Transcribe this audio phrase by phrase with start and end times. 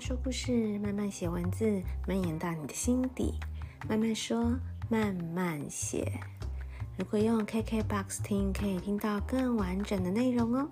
[0.00, 3.34] 说故事，慢慢写文字，蔓延到你的心底。
[3.86, 6.10] 慢慢说，慢慢写。
[6.96, 10.70] 如果用 KKBOX 听，可以听到更完整的内容哦。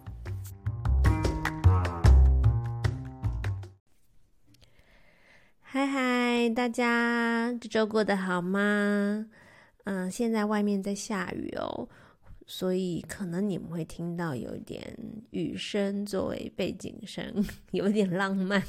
[5.60, 9.26] 嗨嗨，大家这周过得好吗？
[9.84, 11.86] 嗯，现在外面在下雨哦。
[12.50, 14.96] 所以可能你们会听到有点
[15.32, 18.62] 雨声作为背景声， 有点浪漫。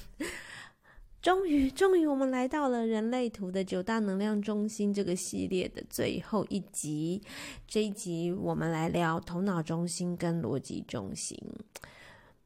[1.22, 7.22] 终于，终于，我们来到了人类图的九大能量中心这个系列的最后一集。
[7.68, 11.38] 这一集我们来聊头脑中心跟逻辑中心。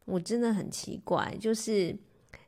[0.06, 1.96] 我真的很奇怪，就是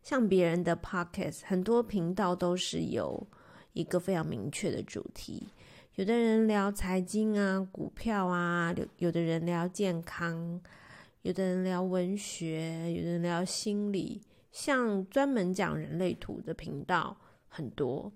[0.01, 3.27] 像别人的 podcast，很多频道都是有
[3.73, 5.47] 一个非常明确的主题。
[5.93, 10.59] 有的人聊财经啊、股票啊，有有的人聊健康，
[11.21, 14.21] 有的人聊文学，有的人聊心理，
[14.55, 17.17] 像专门讲人类图的频道
[17.49, 18.09] 很多。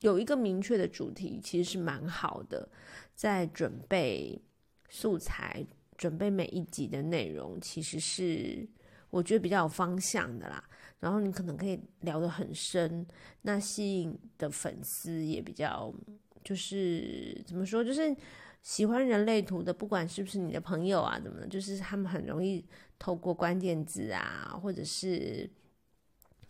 [0.00, 2.68] 有一个明确的主题，其实是蛮好的，
[3.14, 4.42] 在准备
[4.88, 5.64] 素材、
[5.96, 8.68] 准备每一集的内容，其实是
[9.10, 10.68] 我觉得比较有方向的啦。
[10.98, 13.06] 然后你可能可以聊得很深，
[13.42, 15.94] 那吸引的粉丝也比较，
[16.42, 18.14] 就是怎么说，就是
[18.60, 22.64] 喜欢人类图的，不管是不是你的朋友啊，怎么的，就是他们很容易
[22.98, 25.48] 透过关键字啊，或者是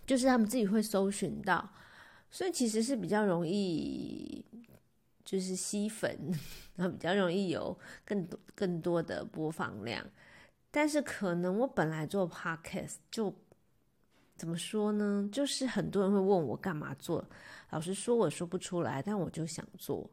[0.06, 1.73] 就是他们自己会搜寻到，
[2.31, 4.45] 所以其实是比较容易
[5.25, 6.19] 就是吸粉，
[6.77, 10.05] 然 后比较容易有更多更多的播放量。
[10.70, 13.34] 但是可能我本来做 podcast 就。
[14.37, 15.28] 怎么说呢？
[15.31, 17.25] 就是很多人会问我干嘛做，
[17.70, 20.11] 老实说我说不出来，但我就想做。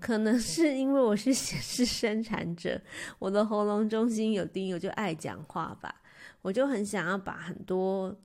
[0.00, 2.80] 可能是因为我是显示生产者，
[3.18, 6.02] 我的喉咙中心有钉，我就爱讲话吧。
[6.42, 8.18] 我就很想要把很多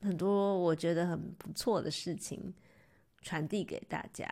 [0.00, 2.54] 很多我觉得很不错的事情
[3.20, 4.26] 传递给大家。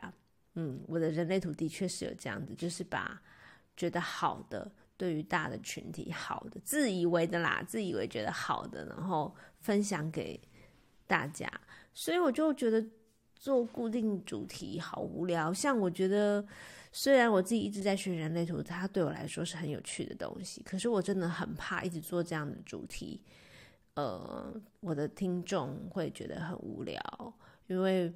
[0.55, 3.21] 嗯，我的人类图的确是有这样子，就是把
[3.77, 4.73] 觉得好的。
[4.97, 10.41] 对于大的群体，好的，自以为的啦，自以为觉得好的，然后分享给
[11.07, 11.49] 大家。
[11.95, 12.85] 所以我就觉得
[13.37, 15.55] 做固定主题好无聊。
[15.55, 16.45] 像我觉得，
[16.93, 23.21] 虽然我自己一直在学人类图，它对我来说是很有趣的东西，可是我真的很怕一直做这样的主题，
[23.95, 27.01] 呃，我的听众会觉得很无聊，
[27.67, 28.13] 因为，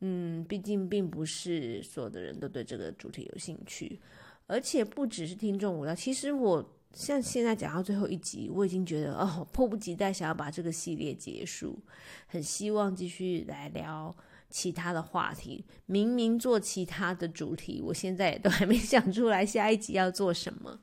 [0.00, 4.00] 嗯，毕竟并不是所有的人都对这个主题有兴趣。
[4.46, 11.78] 而且不只是听众无聊，其实我像现在讲到最后一集，我已经觉得哦，迫不及待想要把这个系列结束，
[12.26, 14.12] 很希望继续来聊
[14.50, 15.64] 其他的话题。
[15.86, 20.78] 明明做其他的主题，我现在也都还没想出来下一集要做什么，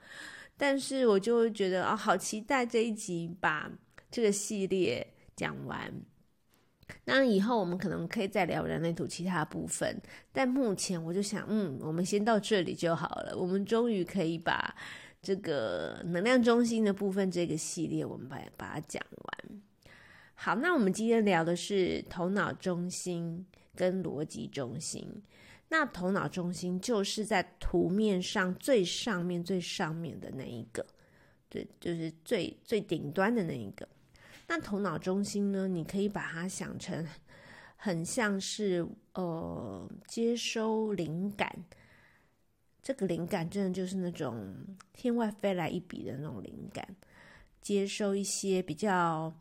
[0.57, 3.69] 但是我就会觉得啊、好期待这一集把
[4.09, 5.93] 这个系列讲完。
[7.03, 10.01] 那以后我们可能可以再聊人类图其他部分，
[10.31, 13.37] 但目前我就想，嗯，我们先到这里就好了。
[13.37, 14.73] 我们终于可以把
[15.21, 19.61] 这个能量中心的部分这个系列，我们把把它讲完。
[20.39, 23.43] 好，那我们今天聊的是头脑中心
[23.75, 25.11] 跟逻辑中心。
[25.69, 30.85] 那头脑中心就是在图面上最上面、最上面的那一个，
[31.49, 33.89] 对，就是最最顶端的那一个。
[34.47, 35.67] 那头脑中心呢？
[35.67, 37.05] 你可以把它想成
[37.75, 41.65] 很像是呃接收灵感，
[42.83, 44.55] 这个灵感真的就是那种
[44.93, 46.95] 天外飞来一笔的那种灵感，
[47.59, 49.33] 接收一些比较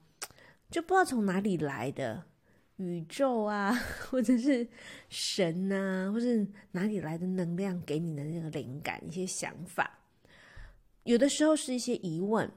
[0.71, 2.25] 就不知道从哪里来的
[2.77, 3.73] 宇宙啊，
[4.11, 4.69] 或者是
[5.09, 9.99] 神啊，或是哪里来的能量给你的那个灵感，一些想法，
[11.05, 12.51] 有的时候是一些疑问。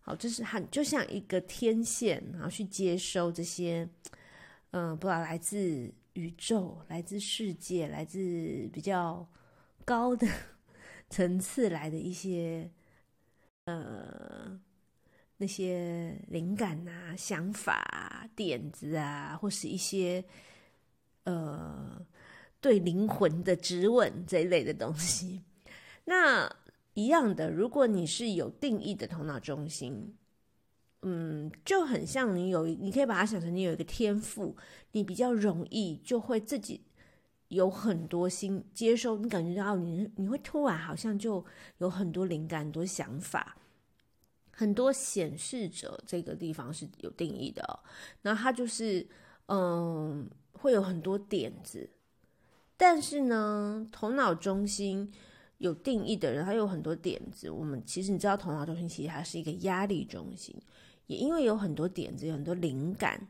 [0.00, 3.86] 好，就是很就像一个天线，然后去接收这些，
[4.70, 8.18] 嗯，不知道来自宇宙、来自世界、来自
[8.72, 9.28] 比较
[9.84, 10.26] 高的
[11.10, 12.70] 层次来的一些，
[13.66, 14.58] 呃，
[15.38, 20.22] 那些灵感啊、想法啊、点子啊，或是一些，
[21.24, 22.06] 呃，
[22.60, 25.42] 对灵魂的质问这一类的东西，
[26.04, 26.54] 那。
[26.94, 30.16] 一样的，如果你是有定义的头脑中心，
[31.02, 34.56] 嗯，就很像你有，你可以把它想成你有一个天赋，
[34.90, 36.80] 你比较容易就会自己
[37.50, 41.44] 有很多新接收，你感觉到你你会突然好像就
[41.76, 43.56] 有很多灵感、很多想法，
[44.58, 47.78] 很多显示者这个地方是有定义的哦，
[48.22, 49.06] 那它就是
[49.46, 51.88] 嗯会有很多点子，
[52.76, 55.12] 但是呢，头脑中心。
[55.58, 57.50] 有定义的人，他有很多点子。
[57.50, 60.54] 我们其实你知道，头脑中心其实它是一个压力中心。
[61.08, 63.26] 也因为有很多点子，有很多灵感，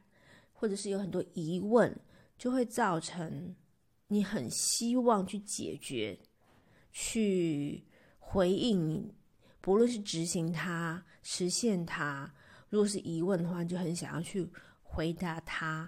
[0.53, 1.99] 或者是有很多疑问，
[2.37, 3.57] 就会造成
[4.09, 6.19] 你很希望去解决、
[6.93, 7.83] 去
[8.19, 9.15] 回应你，
[9.69, 12.33] 不论是执行它、实现它。
[12.71, 14.51] 如果是疑问的话，就很想要去
[14.83, 15.87] 回答它，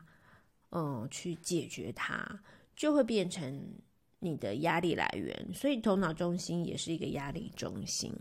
[0.69, 2.43] 嗯，去解决它，
[2.77, 3.75] 就会变成
[4.19, 5.51] 你的压力来源。
[5.55, 8.13] 所以，头脑中心也是一个压力中心。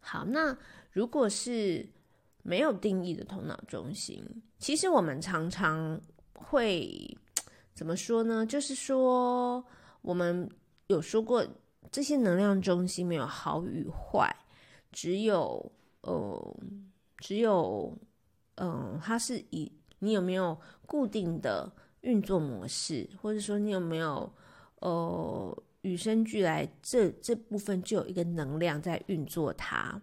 [0.00, 0.58] 好，那
[0.90, 1.88] 如果是
[2.42, 6.00] 没有定义的头脑中心，其实我们常常
[6.32, 7.16] 会
[7.74, 8.44] 怎么说呢？
[8.44, 9.64] 就是说，
[10.02, 10.50] 我们
[10.88, 11.46] 有说过，
[11.90, 14.34] 这些能量中心没有好与坏，
[14.92, 15.72] 只有
[16.02, 16.56] 呃。
[17.22, 17.94] 只有，
[18.54, 21.70] 嗯，它是以你有没有固定的
[22.00, 24.32] 运作模式，或者说你有没有，
[24.76, 30.00] 呃，与生俱来这这部分就有一个能量在运作它。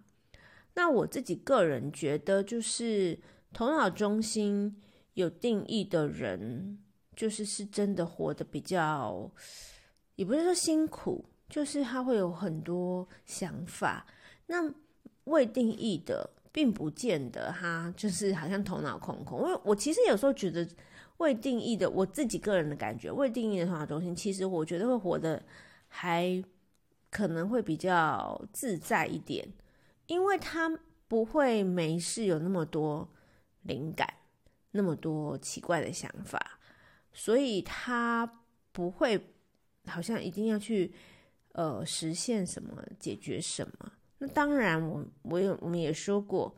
[0.76, 3.20] 那我自己个人觉得，就是
[3.52, 4.80] 头脑中心
[5.16, 6.78] 有定义的人，
[7.16, 9.32] 就是是真的活得比较，
[10.18, 14.06] 也不是说辛苦，就是他会有很多想法。
[14.48, 14.74] 那
[15.26, 16.32] 未定义的。
[16.50, 19.42] 并不见得他，就是好像头脑空空。
[19.42, 20.68] 因为我其实有时候觉得
[21.18, 25.44] 未定义的，我自己个人的感觉，未定义的头脑中心，其实我觉得会活得
[25.88, 26.44] 还
[27.12, 29.48] 可能会比较自在一点，
[30.08, 33.08] 因为他不会没事有那么多
[33.62, 34.12] 灵感，
[34.72, 36.58] 那么多奇怪的想法，
[37.14, 38.42] 所以他
[38.72, 39.28] 不会
[39.86, 40.92] 好像一定要去
[41.58, 43.92] 呃实现什么，解决什么。
[44.20, 46.56] 那当然我，我我有我们也说过，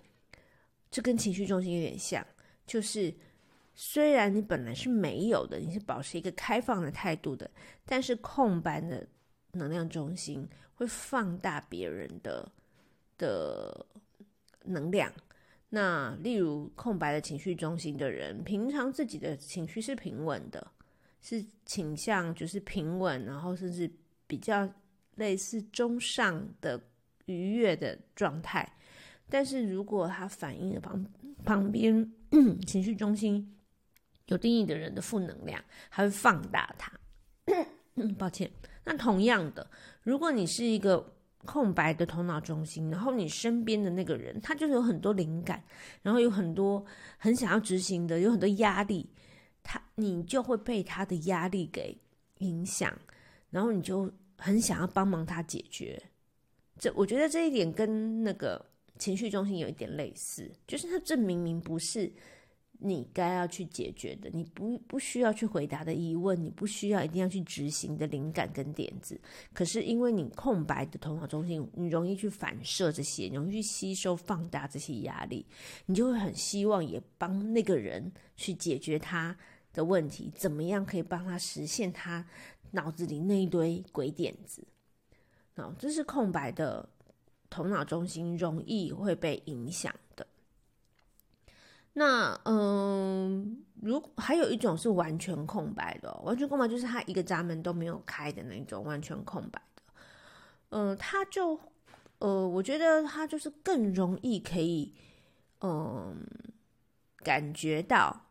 [0.92, 2.25] 这跟情绪中心有点像，
[2.68, 3.13] 就是
[3.74, 7.50] 虽然你本来是没有的，你是保持一个开放的态度的，
[7.86, 9.07] 但是空白的
[9.54, 12.52] 能量中心会放大别人的
[13.18, 13.86] 的
[14.66, 15.10] 能量。
[15.69, 20.72] 那例如空白的情绪中心的人，平常自己的情绪是平稳的，
[21.22, 23.90] 是倾向就是平稳，然后甚至
[24.28, 24.68] 比较
[25.19, 26.81] 类似中上的。
[27.31, 28.68] 愉悦的状态，
[29.30, 31.06] 但是如果他反映了旁
[31.45, 32.12] 旁边
[32.66, 33.56] 情绪中心
[34.25, 36.92] 有定义的人的负能量，还会放大它。
[38.18, 38.50] 抱歉，
[38.83, 39.69] 那同样的，
[40.01, 41.13] 如果你是一个
[41.45, 45.63] 空白的头脑中心，然后你身边的那个人，他就是有很多灵感，
[46.01, 46.83] 然后有很多
[47.19, 49.07] 很想要执行的，有很多压力，
[49.62, 51.95] 他你就会被他的压力给
[52.39, 52.92] 影响，
[53.51, 56.02] 然后你就很想要帮忙他解决。
[56.80, 58.66] 这我觉得这一点跟那个
[58.98, 62.12] 情绪中心有一点类似，就是他这明明不是
[62.80, 69.20] 你该要去解决的，你不不需要去回答的疑问，你不需要一定要去执行的灵感跟点子，
[69.54, 75.46] 可是因为你空白的头脑中心，你容易去反射这些，容易去吸收放大这些压力，
[75.88, 79.38] 你就会很希望也帮那个人去解决他
[79.74, 82.25] 的问题，怎么样可以帮他实现他
[82.71, 84.66] 脑子里那一堆鬼点子。
[85.56, 86.88] 哦，这是空白的
[87.50, 90.25] 头脑中心容易会被影响的。
[91.94, 99.83] 那嗯，如还有一种是完全空白的，完全空白就是他一个闸门都没有开的那种完全空白的。
[100.69, 101.60] 嗯，他就
[102.19, 104.94] 呃，我觉得他就是更容易可以
[105.61, 106.26] 嗯
[107.18, 108.29] 感觉到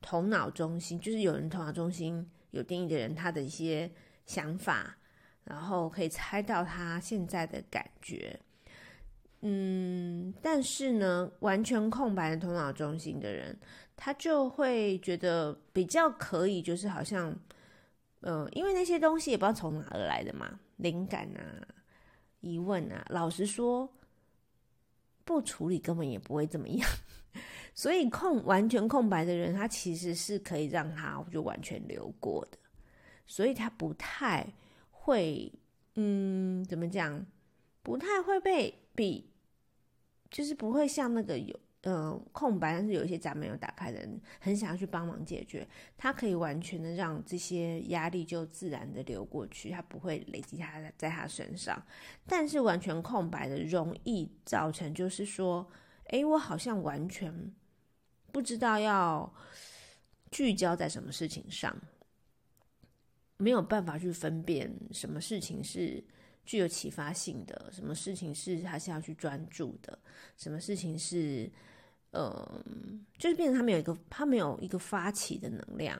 [0.00, 3.90] 头脑中心，就是有人头脑中心有定义的人，他的一些
[4.26, 4.96] 想法。
[5.42, 8.38] 然后可以猜到他现在的感觉，
[9.40, 13.58] 嗯，但是呢，完全空白的头脑中心的人，
[13.96, 17.34] 他就会觉得比较可以，就是好像，
[18.20, 21.66] 嗯、因为那些东西也不知道从哪而来的嘛，灵感啊、
[22.40, 23.90] 疑问啊，老实说，
[25.24, 26.88] 不处理根本也不会怎么样，
[27.74, 32.58] 所以空完全空白的人，他其实是可以让他就完全流过的，
[33.26, 34.46] 所以他不太。
[35.02, 35.50] 会，
[35.94, 37.24] 嗯，怎么讲？
[37.82, 39.30] 不太会被比，
[40.30, 45.66] 就是不会像那个有，嗯、呃，空白，但是有一些闸门有打开的人，很想要去帮忙解决。
[45.96, 51.82] 他可以完全的让这些压力就自然的流过去，他不会累积他在他身上。
[52.26, 55.66] 但是完全空白的，容易造成就是说，
[56.08, 57.50] 诶，我好像完全
[58.32, 59.32] 不知道要
[60.30, 61.76] 聚焦在什么事情上。
[63.36, 66.04] 没有办法去分辨什么事情是
[66.44, 69.98] 具有启发性的，什么事情是还是要去专注的，
[70.36, 71.50] 什么事情是，
[72.10, 72.62] 呃，
[73.16, 75.98] 就是变成他没有一个他没有一个发起的能量，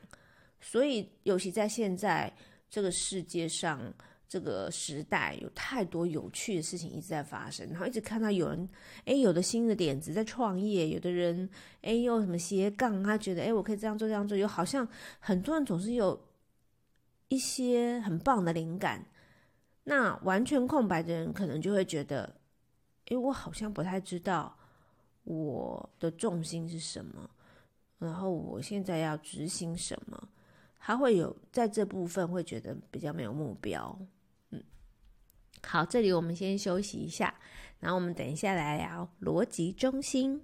[0.59, 2.31] 所以尤其在现在
[2.69, 3.91] 这个世界上，
[4.31, 8.69] 这个时代有太多有趣的事情一直在发生，然后一直看到有人，
[9.03, 11.49] 诶，有的新的点子在创业，有的人，
[11.81, 14.87] 诶，又什么斜杠，他觉得，诶，我可以这样做这样做，有好像
[15.19, 16.17] 很多人总是有
[17.27, 19.05] 一些很棒的灵感。
[19.83, 22.37] 那完全空白的人可能就会觉得，
[23.07, 24.57] 诶，我好像不太知道
[25.25, 27.29] 我的重心是什么，
[27.99, 30.29] 然后我现在要执行什么，
[30.79, 33.99] 他会有在这部分会觉得比较没有目标。
[35.65, 37.35] 好，这里我们先休息一下，
[37.79, 40.41] 然后我们等一下来聊逻辑中心。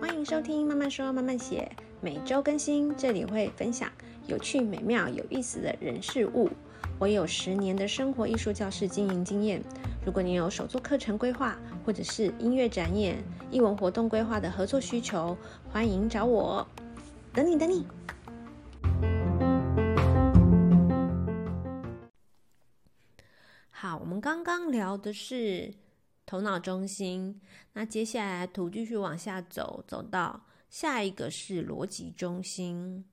[0.00, 1.70] 欢迎收听《慢慢说慢慢写》，
[2.00, 3.90] 每周更新，这里会分享
[4.26, 6.50] 有趣、美妙、有意思的人事物。
[6.98, 9.62] 我有十年的生活艺术教室经营经验，
[10.04, 13.16] 如果你有手作课程规划，或者是音乐展演、
[13.50, 15.36] 艺文活动规划的合作需求，
[15.72, 16.66] 欢迎找我。
[17.32, 17.86] 等你，等你。
[24.70, 25.74] 聊的是
[26.24, 27.40] 头脑中心，
[27.72, 33.04] 那接下来图继续往下走，走到下一个是逻辑中心。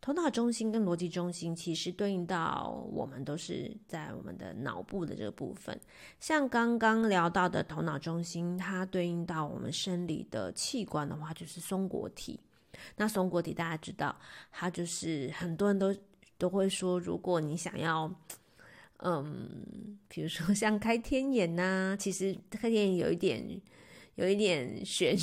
[0.00, 5.80] 头脑中心跟逻辑中心其实对应到我们都是在我们的脑部的这个部分。
[6.20, 12.38] 像刚刚聊到的头脑中心，它对应到我们生理的器官的话，就是松果体。
[12.96, 14.16] 那松果体大家知道，
[14.52, 15.96] 它就是很多人都
[16.38, 18.12] 都会说，如果你想要。
[19.00, 23.60] 嗯，比如说像开天眼呐、其实开天眼有一点，
[24.14, 25.16] 有一点玄，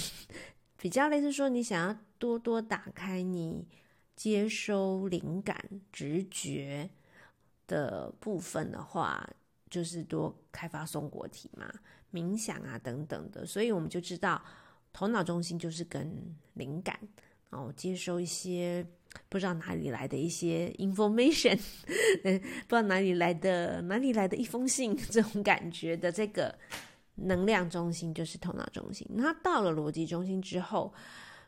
[0.78, 3.68] 比较类似说你想要多多打开你
[4.16, 6.90] 接收灵感、直觉
[7.66, 9.28] 的部分的话，
[9.70, 11.74] 就是多开发松果体嘛，
[12.12, 13.46] 冥想啊等等的。
[13.46, 14.44] 所以我们就知道，
[14.94, 17.00] 头脑中心就是跟灵感，
[17.50, 18.86] 然后接收一些。
[19.30, 21.58] 不知道哪里来的一些 information，
[22.22, 26.56] 不知道哪里来的哪里来的一封信， 这种感觉的这个
[27.16, 29.08] 能量中心就是头脑中心。
[29.12, 30.94] 那到了逻辑中心之后，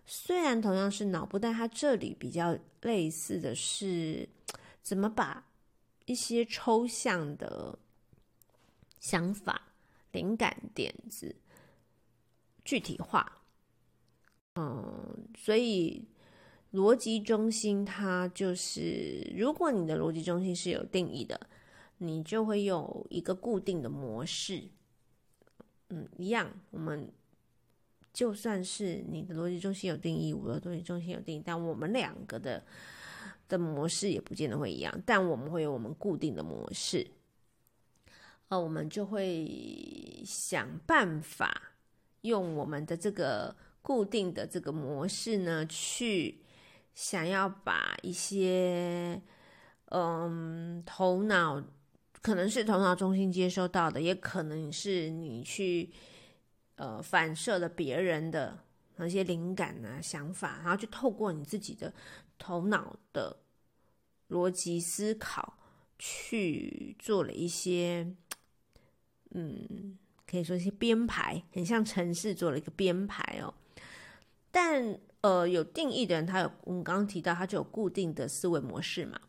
[0.06, 4.28] 虽然同样是脑部，但它这里比较类似的是
[4.82, 5.46] 怎么把
[6.06, 7.78] 一些抽象的
[9.00, 9.62] 想法、
[10.12, 11.36] 灵感点子
[12.64, 13.42] 具体化。
[14.56, 16.04] 嗯，所以。
[16.76, 21.40] 逻辑中心，它就是，如果你的逻辑中心是有定义的，
[22.00, 24.62] 你就会有一个固定的模式。
[25.90, 27.10] 嗯，一样，我们
[28.12, 32.62] 就算是你的逻辑中心有定义，我的逻辑中心有定义，但我们两个的
[33.48, 37.08] 的模式也不见得会一样，但我们会有我们固定的模式。
[38.50, 41.74] 呃，我们就会想办法
[42.22, 46.40] 用我们的这个固定的这个模式呢，去。
[46.96, 49.22] 想要把一些，
[49.92, 51.62] 嗯，头脑
[52.22, 55.92] 可能是头脑中心接收到的，也可能是你去，
[56.78, 58.58] 呃，反射了别人的
[58.96, 61.94] 那些灵感啊、想法，然后就透过你自己的
[62.40, 63.42] 头脑的
[64.30, 65.58] 逻辑思考
[66.00, 68.16] 去做了一些，
[69.32, 73.54] 嗯，可以说一些编排，很像城市做了一个编排哦，
[74.50, 74.98] 但。
[75.26, 79.20] 呃，有定义的人，他有我们刚刚提到，他就有固定的思维模式嘛，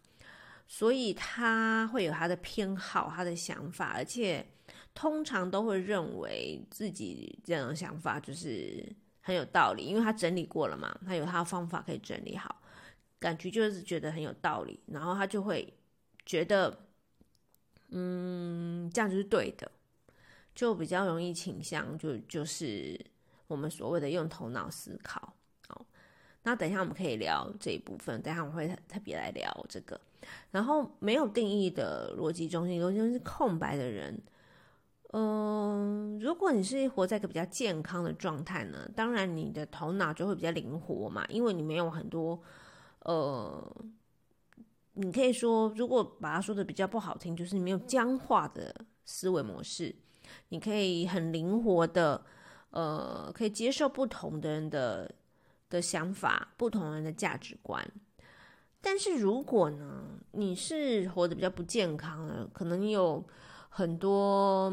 [0.69, 4.47] 所以他会有他的偏好、他的想法，而且
[4.95, 12.61] 通常都会认为自己这样的想法就是很有道理，因为他整理过了嘛，他有他的方法可以整理好，
[13.19, 15.73] 感觉就是觉得很有道理，然后他就会
[16.27, 16.79] 觉得，
[17.89, 19.73] 嗯，这样就是对的，
[20.55, 23.01] 就比较容易倾向就就是
[23.47, 25.33] 我们所谓的用头脑思考。
[26.47, 30.01] 那等一下我们可以聊这一部分，等一下我们会特别来聊这个。
[30.53, 34.17] 然后没有定义的逻辑中心，逻辑中心是空白的人。
[35.13, 42.41] 嗯、如果你是活在一个比较健康的状态呢，当然你的头脑就会比较灵活嘛，因为你没有很多
[43.01, 43.85] 呃，
[44.93, 48.73] 你可以说，如果把它说的比较不好听，就是你没有僵化的
[49.05, 49.93] 思维模式，
[50.51, 52.25] 你可以很灵活的，
[52.71, 55.13] 呃，可以接受不同的人的。
[55.69, 57.85] 的想法，不同人的价值观，
[58.81, 63.25] 但是如果呢，你是活得比较不健康的，可能你有
[63.69, 64.73] 很多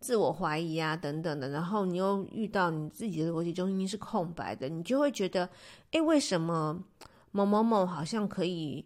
[0.00, 5.48] 自我怀疑啊等等的，然后你又遇到你自己的逻辑中心是空白的，你就会觉得，
[5.92, 6.82] 诶，为什么
[7.30, 8.84] 某某某好像可以，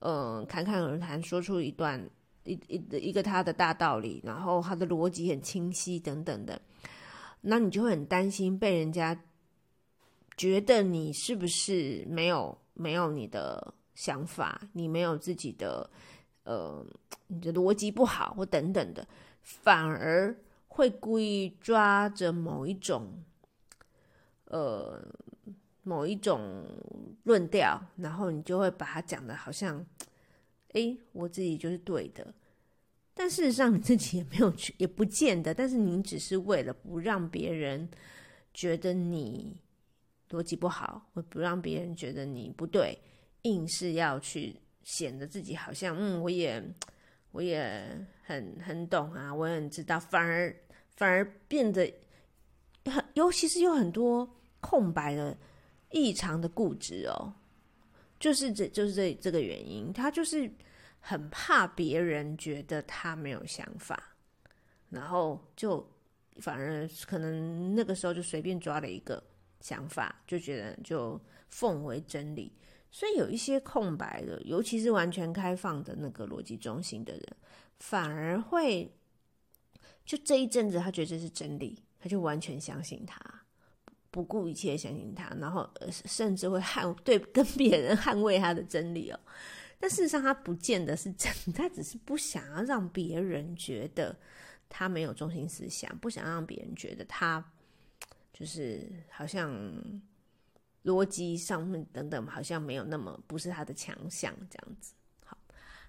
[0.00, 2.06] 呃，侃侃而谈，说出一段
[2.44, 6.60] 一一一个他的大道理，然后他的逻辑很清晰等等的，
[7.40, 9.18] 那你就会很担心被人家。
[10.36, 15.88] 觉得你是不是没有没有你的想法，你没有自己的
[16.44, 16.84] 呃，
[17.28, 19.06] 你的逻辑不好或等等的，
[19.42, 20.36] 反而
[20.68, 23.22] 会故意抓着某一种
[24.46, 25.06] 呃
[25.82, 26.64] 某一种
[27.24, 29.84] 论调，然后你就会把它讲的好像，
[30.72, 32.34] 诶，我自己就是对的。
[33.14, 35.52] 但事实上，你自己也没有去，也不见得。
[35.52, 37.86] 但是你只是为了不让别人
[38.54, 39.54] 觉得你
[40.32, 42.98] 逻辑不好，我不让别人觉得你不对，
[43.42, 46.60] 硬是要去显得自己好像，嗯，我也
[47.30, 47.86] 我也
[48.24, 50.52] 很很懂啊，我也很知道，反而
[50.96, 51.92] 反而变得
[52.86, 54.28] 很，尤其是有很多
[54.60, 55.36] 空白的、
[55.90, 57.32] 异常的固执哦，
[58.18, 60.50] 就是这就是这这个原因，他就是。
[61.04, 64.14] 很怕别人觉得他没有想法，
[64.88, 65.84] 然后就
[66.36, 69.20] 反而可能那个时候就随便抓了一个
[69.62, 72.52] 想法，就觉得就奉为真理。
[72.90, 77.36] 所以有一些空白的，尤其是完全开放的那个逻辑中心的人，
[77.78, 78.92] 反而会
[80.04, 83.18] 就这一阵子他觉得这是真理，他就完全相信他，
[84.10, 85.66] 不顾一切相信他，然后
[86.04, 89.18] 甚至会捍 对跟别人捍卫他的真理哦。
[89.80, 94.14] 但事实上，他不见得是真的， 他只是不想要让别人觉得
[94.68, 97.52] 他没有中心思想，不想让别人觉得他
[98.32, 99.52] 就是好像
[100.84, 104.94] 逻辑上面等等，好像没有那么不是他的强项这样子。
[105.24, 105.38] 好，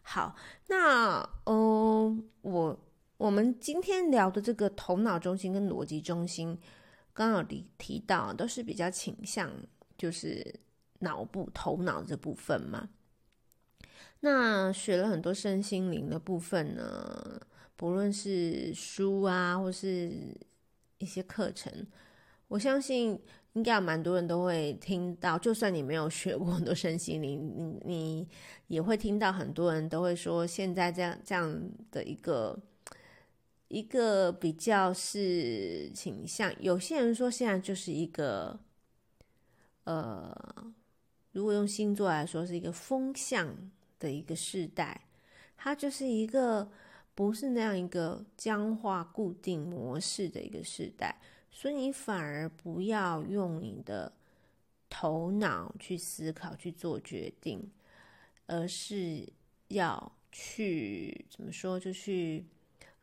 [0.01, 0.35] 好，
[0.67, 2.79] 那嗯，我
[3.17, 6.59] 我们今天聊的这个头脑中心跟逻辑中心，
[7.13, 9.49] 刚刚提提到，都是比较倾向
[9.97, 10.59] 就是
[10.99, 12.89] 脑部头脑这部分嘛。
[14.19, 17.41] 那学了很多身心灵的部分呢，
[17.75, 20.33] 不论是书啊，或是
[20.97, 21.85] 一些课程，
[22.47, 23.19] 我相信
[23.53, 25.37] 应该有蛮多人都会听到。
[25.37, 28.27] 就算你没有学过很多身心灵，你你
[28.67, 32.59] 也会听到很多人都会说，现在这样这样的一个
[33.67, 36.53] 一个比较是倾向。
[36.59, 38.59] 有些人说现在就是一个，
[39.85, 40.73] 呃，
[41.31, 45.07] 如果用星座来说，是一个风向的一个世代，
[45.57, 46.69] 它就是一个
[47.15, 51.19] 不是那样一个僵化固定模式的一个世代，
[51.55, 54.11] 所以你反而不要用你的
[54.89, 57.71] 头脑去思考去做决定，
[58.47, 59.25] 而是
[59.67, 62.43] 要去怎么说，就去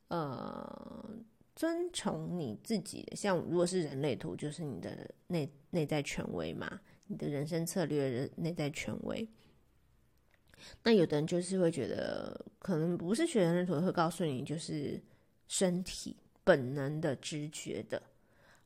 [0.09, 1.09] 呃
[1.55, 3.17] 遵从你自己的。
[3.17, 9.27] 像如果是人类图，就是你的内内在权威嘛，你的人生策略的内在权威。
[10.83, 15.01] 那有的人就是会觉得，可能不是学人类图会告诉你，就是
[15.49, 18.03] 身体本能的直觉的。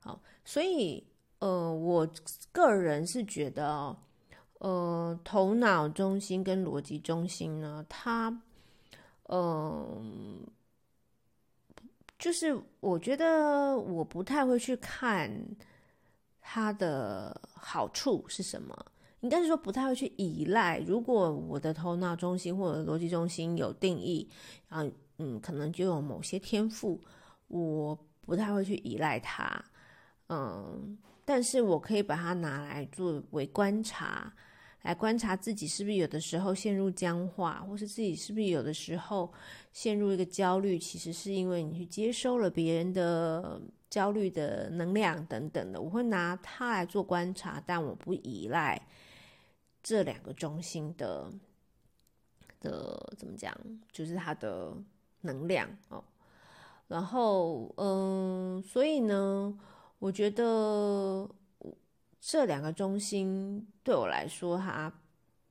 [0.05, 1.03] 好，所以
[1.39, 2.07] 呃，我
[2.53, 3.97] 个人是觉得，
[4.59, 8.29] 呃，头脑中心跟逻辑中心呢，它，
[9.29, 10.03] 嗯、呃，
[12.19, 15.31] 就是我觉得我不太会去看
[16.43, 18.77] 它的好处是什么。
[19.21, 20.79] 应该是说不太会去依赖。
[20.81, 24.29] 如果我的头脑中心或者逻辑中心有定义，
[24.69, 24.85] 啊，
[25.17, 27.01] 嗯，可能就有某些天赋，
[27.49, 29.65] 我不太会去依赖它。
[30.35, 34.33] 嗯，但是我可以把它拿来作为观察，
[34.83, 39.33] 来观察自己是不是有的时候陷入僵化，或是自己是不是有的时候
[39.73, 45.81] 陷入一个焦虑，其实是因为你去接收了别人的焦虑的能量等等的。
[45.81, 48.81] 我会拿它来做观察，但我不依赖。
[49.83, 51.31] 这两个中心的
[52.61, 53.55] 的怎么讲，
[53.93, 54.75] 就是它的
[55.21, 56.03] 能量哦。
[56.89, 59.59] 然后，嗯，所以呢，
[60.05, 61.27] 我觉得
[62.21, 64.93] 这两个中心对我来说，哈，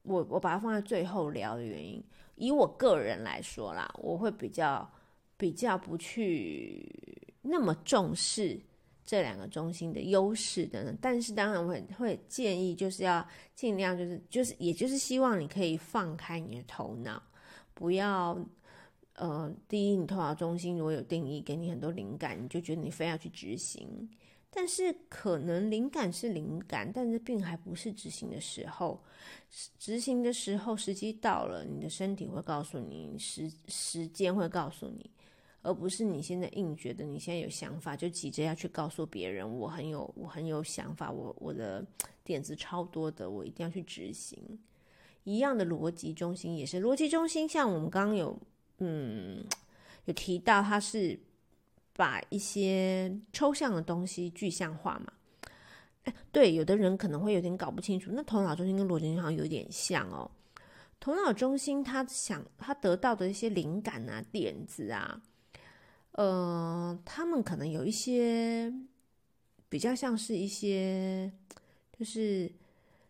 [0.04, 2.04] 我我把它放在最后聊的原因，
[2.36, 4.88] 以我个人来说啦，我会比较
[5.38, 6.88] 比较不去
[7.42, 8.62] 那么重视。
[9.04, 17.22] 这两个中心的优势等等，但是当然我会会建议，就是要尽量就是就是，也就是希望你可以放开你的头脑，
[17.74, 18.38] 不要
[19.16, 24.10] 呃，第一，你头脑中心如果有定义，给你很多灵感，你就觉得你非要去执行，
[24.56, 29.04] 但是可能灵感是灵感，但是并还不是执行的时候，
[29.80, 35.10] 执行的时候时机到了，你的身体会告诉你，时时间会告诉你。
[35.66, 41.86] 而不是你现在硬觉得你现在有想法，就急着要去告诉别人，我很有我很有想法，我我的
[42.22, 44.60] 点子超多的，我一定要去执行。
[45.24, 48.38] 一样的逻辑中心也是逻辑中心，像我们刚刚有
[48.80, 49.46] 嗯
[50.04, 51.18] 有提到，它是
[51.96, 55.14] 把一些抽象的东西具象化嘛。
[56.04, 60.30] 哎，对，有的人可能会有点搞不清楚，那头脑中心跟逻辑中心好像有点像哦。
[61.00, 65.22] 头脑中心他想他得到的一些灵感啊、点子啊，
[66.12, 68.74] 呃，他们可能有一些
[69.70, 71.32] 比较像是一些
[71.98, 72.52] 就是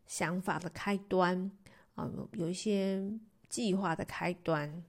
[0.06, 1.52] 想法的开端
[1.96, 3.04] 啊，有有一些
[3.48, 4.84] 计划的开端。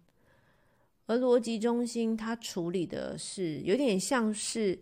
[1.07, 4.79] 而逻辑中心他处理的是有点像是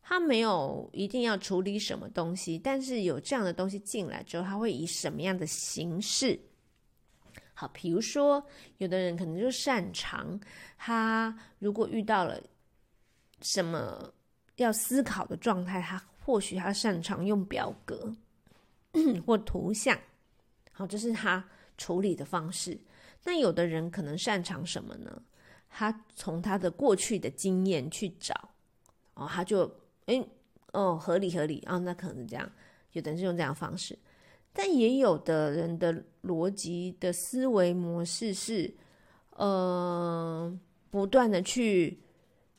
[0.00, 6.38] 他没有一定要处理什么东西，但是有这样的东西进来之后，他会以什么样的形式？
[7.52, 8.42] 好，比如说，
[8.78, 10.40] 有的人可能就擅长，
[10.78, 12.40] 他如果遇到了
[13.42, 14.10] 什么
[14.56, 18.14] 要思考的状态，他或许他擅长用表格
[19.26, 19.98] 或图像，
[20.72, 21.44] 好，这是他
[21.76, 22.78] 处理的方式。
[23.24, 25.20] 那有的人可能擅长什么呢？
[25.68, 28.34] 他从他的过去的经验去找，
[29.14, 29.70] 哦，他就，
[30.06, 30.26] 诶，
[30.72, 32.50] 哦，合理合理啊，那可能是这样。
[32.92, 33.96] 有的人是用这样方式。
[34.52, 38.74] 但也有的人的逻辑的思维模式是，
[39.36, 40.58] 呃，
[40.90, 42.00] 不断的去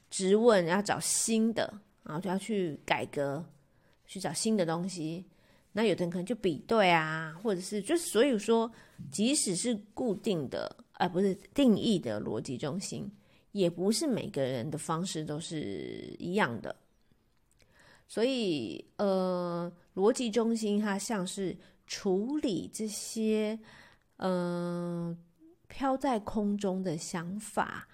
[0.09, 3.43] 质问，要找新的，然后就要去改革，
[4.05, 5.25] 去找新的东西。
[5.73, 8.71] 那有的人可能就比对啊，或者是就所以说，
[9.11, 13.11] 即使是固定的，而、不是定义的逻辑中心，
[13.53, 16.75] 也不是每个人的方式都是一样的。
[18.07, 21.57] 所以，呃，逻辑中心它像是。
[21.91, 23.59] 处理这些，
[24.17, 25.17] 嗯、
[25.67, 27.87] 飘在空中的想法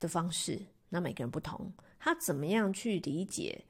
[0.00, 3.66] 的方式，那每个人不同，他怎么样去理解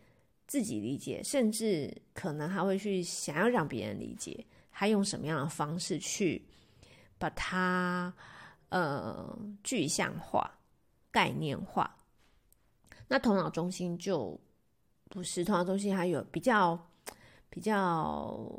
[0.47, 6.47] 自己理解，甚至可能还会去想要让别人理解，他用什么样的方式去
[7.19, 8.13] 把它
[8.69, 10.59] 呃具象化、
[11.11, 11.97] 概念化。
[13.09, 14.39] 那头脑中心就
[15.09, 16.79] 不是，头脑中心还有比较
[17.51, 18.51] 比较。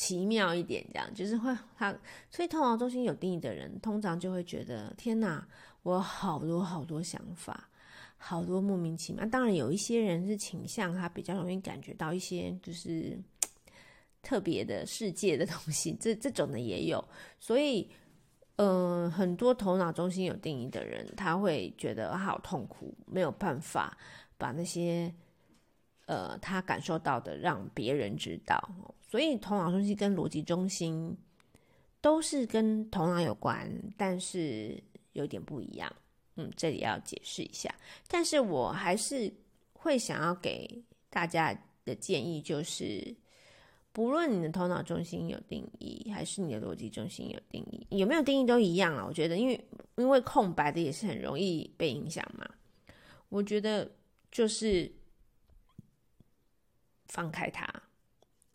[0.00, 1.92] 奇妙一点，这样就是会他，
[2.30, 5.44] 所以头脑中心有定义的人，通常就会觉得天哪，
[5.82, 7.68] 我有好多好多想法，
[8.16, 9.26] 好多莫名其妙。
[9.26, 13.20] 当然，有一些人是倾向他比较容易感觉到一些就是
[14.28, 17.02] 特别的世界的东西，这这种的也有。
[17.40, 17.88] 所以，
[18.56, 23.96] 嗯、呃，很多头脑中心有定义的人，他会觉得好痛苦，没有办法
[24.36, 25.10] 把那些
[26.04, 28.62] 呃他感受到的让别人知道。
[29.00, 31.16] 所以头脑中心跟逻辑中心
[32.02, 34.78] 都是跟头脑有关，但是
[35.14, 35.90] 有点不一样。
[36.34, 37.74] 嗯，这里要解释一下。
[38.06, 39.32] 但是我还是
[39.72, 43.16] 会想要给大家的建议就是，
[43.98, 49.04] 不论你的头脑中心有定义，还是你的逻辑中心有定义，有没有定义都一样啊。
[49.04, 52.48] 我觉得，因为因为空白的也是很容易被影响嘛。
[53.28, 53.90] 我觉得
[54.30, 54.88] 就是
[57.06, 57.68] 放开它。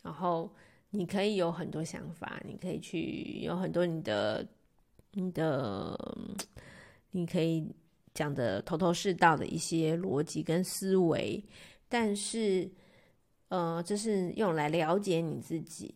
[0.00, 0.50] 然后
[0.88, 4.48] 你可以有很多想法，你可以去有很多你的、
[5.10, 6.16] 你的，
[7.10, 7.70] 你可以
[8.14, 11.44] 讲的头头是道的一些逻辑跟思维，
[11.86, 12.66] 但是，
[13.54, 15.94] 呃，这是用来了解你自己，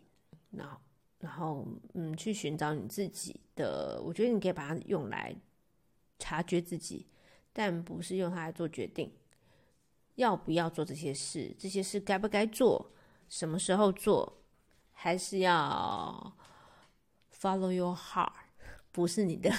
[0.52, 0.80] 然后，
[1.18, 4.00] 然后，嗯，去寻找你自己的。
[4.04, 5.34] 我觉得你可以把它用来
[6.20, 7.08] 察觉自己，
[7.52, 9.12] 但不是用它来做决定，
[10.14, 12.92] 要不要做这些事，这些事该不该做。
[13.28, 14.40] 什么时候做，
[14.92, 16.32] 还是要
[17.36, 18.30] follow your heart，
[18.92, 19.50] 不是你的，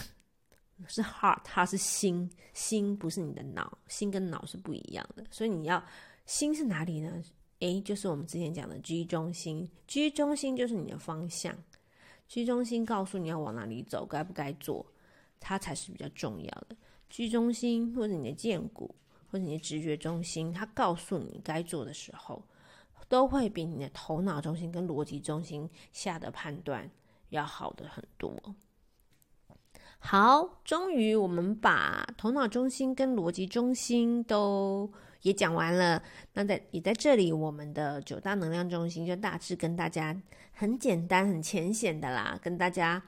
[0.88, 5.84] 是 heart，它是心，心不是你的脑，心跟脑是不一样的，所以你要
[6.26, 7.22] 心是哪里呢
[7.60, 11.56] ？A 就是我们之前讲的 G 中心，G 中心就是你的方向
[12.28, 14.86] ，G 中心告诉你要往哪里走，该不该做，
[15.40, 16.76] 它才是比较重要的。
[17.10, 18.96] G 中心或者你的荐骨，
[19.32, 22.44] 或者你的直觉中心，它告诉你该做的时候。
[23.08, 26.88] 都会比你的头脑中心跟逻辑中心下的判断
[27.30, 28.32] 要好的很多。
[29.98, 34.88] 好，终于我们把头脑中心跟逻辑中心都
[35.22, 36.02] 也讲完了。
[36.34, 40.16] 那在也在这里，我们的九大能量中心就大致跟大家
[40.52, 43.02] 很简单、很浅显的啦，跟大家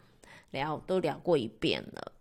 [0.52, 2.12] 聊都聊过一遍了。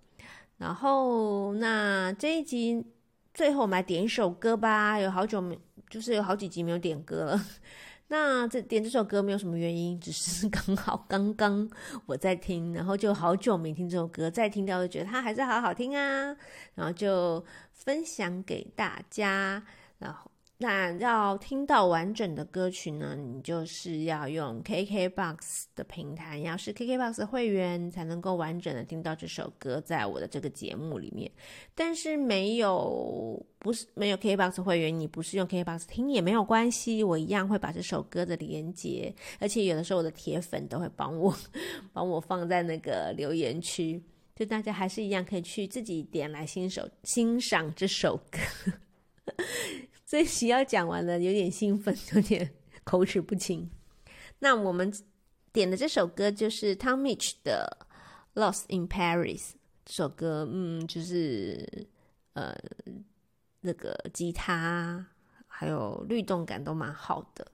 [0.58, 2.84] 然后，那这一集
[3.32, 5.58] 最后我们来点一首歌吧，有好久没。
[5.88, 7.44] 就是有好几集没有点歌了，
[8.06, 11.68] 那这点这首歌没有什么原因，只是刚好刚刚
[12.06, 16.36] 我在听，然后就好久没听这首歌，再听到就觉得它还是好好听啊，
[16.76, 19.60] 然后就分享给大家。
[20.00, 20.28] 然后
[20.62, 31.30] 那要听到完整的歌曲呢，你就是要用 KKBOX 的平台，要是 KKBOX 会员才能够完整的听到这首歌，在我的这个节目里面。
[31.74, 41.34] 但是没有，不是没有 KKBOX 会员，你不是用 KKBOX 听也没有关系，我一样会把这首歌的连接，而且有的时候我的铁粉都会帮我
[41.94, 44.02] 帮我放在那个留言区，
[44.36, 48.38] 就大家还是一样可以去自己点来欣赏欣赏这首歌。
[50.10, 53.70] 这一期要讲完了，有点兴奋， 有点口齿不清。
[54.40, 54.92] 那我们
[55.52, 57.86] 点的这首歌就是 Tom Mitch 的
[58.42, 59.38] 《Lost in Paris》。
[59.84, 61.86] 这首歌，嗯，就是
[62.32, 62.52] 呃，
[63.60, 65.06] 那个吉他
[65.46, 67.46] 还有律动感都蛮好的，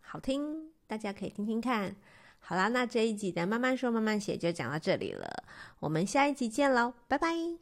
[0.00, 1.94] 好听，大家可以听听看。
[2.38, 5.44] 好啦，那这一集的慢慢说慢慢写就讲到这里了，
[5.80, 7.61] 我们下一集见喽，拜拜。